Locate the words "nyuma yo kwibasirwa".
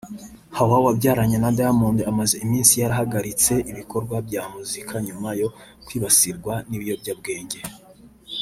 5.07-6.53